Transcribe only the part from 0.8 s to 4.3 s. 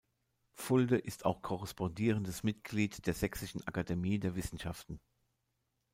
ist auch Korrespondierendes Mitglied der Sächsischen Akademie